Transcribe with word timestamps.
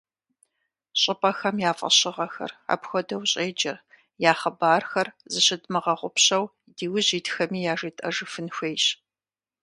Щӏыпӏэхэм 1.01 1.57
я 1.69 1.71
фӏэщыгъэхэр, 1.77 2.51
апхуэдэу 2.73 3.23
щӏеджэр, 3.31 3.77
я 4.29 4.33
хъыбархэр 4.39 5.07
зыщыдмыгъэгъупщэу 5.31 6.45
диужь 6.75 7.11
итхэми 7.17 7.59
яжетӏэжыфын 7.73 8.47
хуейщ. 8.55 8.85